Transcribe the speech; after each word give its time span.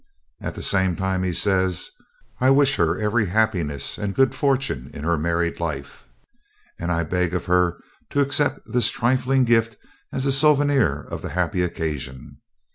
At 0.41 0.55
the 0.55 0.63
same 0.63 0.95
time 0.95 1.21
he 1.21 1.31
says, 1.31 1.91
'I 2.39 2.49
wish 2.49 2.77
her 2.77 2.97
every 2.97 3.27
happiness 3.27 3.99
and 3.99 4.15
good 4.15 4.33
fortune 4.33 4.89
in 4.95 5.03
her 5.03 5.15
married 5.15 5.59
life, 5.59 6.07
and 6.79 6.91
I 6.91 7.03
beg 7.03 7.35
of 7.35 7.45
her 7.45 7.77
to 8.09 8.19
accept 8.21 8.61
this 8.65 8.89
trifling 8.89 9.43
gift 9.43 9.77
as 10.11 10.25
a 10.25 10.31
souvenir 10.31 11.01
of 11.11 11.21
the 11.21 11.29
happy 11.29 11.61
occasion.' 11.61 12.37